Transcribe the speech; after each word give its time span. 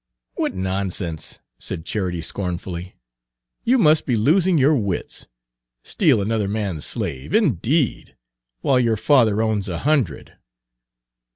"What 0.33 0.55
nonsense!" 0.55 1.37
said 1.59 1.85
Charity 1.85 2.21
scornfully. 2.21 2.95
"You 3.63 3.77
must 3.77 4.07
be 4.07 4.17
losing 4.17 4.57
your 4.57 4.75
wits. 4.75 5.27
Steal 5.83 6.23
another 6.23 6.47
man's 6.47 6.85
slave, 6.85 7.35
indeed, 7.35 8.15
while 8.61 8.79
your 8.79 8.97
father 8.97 9.43
owns 9.43 9.69
a 9.69 9.77
hundred!" 9.77 10.37